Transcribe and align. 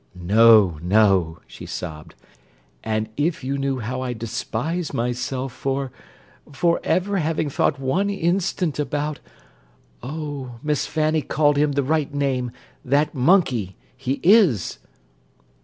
"No, 0.15 0.79
no!" 0.81 1.37
she 1.45 1.67
sobbed. 1.67 2.15
"And 2.83 3.07
if 3.17 3.43
you 3.43 3.55
knew 3.55 3.77
how 3.77 4.01
I 4.01 4.13
despise 4.13 4.95
myself 4.95 5.53
for—for 5.53 6.79
ever 6.83 7.17
having 7.17 7.51
thought 7.51 7.79
one 7.79 8.09
instant 8.09 8.79
about—oh, 8.79 10.55
Miss 10.63 10.87
Fanny 10.87 11.21
called 11.21 11.57
him 11.57 11.73
the 11.73 11.83
right 11.83 12.11
name: 12.11 12.49
that 12.83 13.13
monkey! 13.13 13.75
He 13.95 14.19
is!" 14.23 14.79